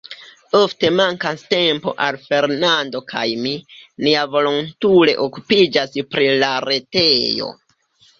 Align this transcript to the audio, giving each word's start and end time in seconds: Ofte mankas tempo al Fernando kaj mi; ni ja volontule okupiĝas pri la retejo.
Ofte 0.59 0.89
mankas 0.99 1.41
tempo 1.49 1.91
al 2.05 2.15
Fernando 2.23 3.01
kaj 3.11 3.25
mi; 3.41 3.51
ni 4.05 4.13
ja 4.13 4.23
volontule 4.37 5.15
okupiĝas 5.27 5.95
pri 6.15 6.27
la 6.45 6.51
retejo. 6.67 7.51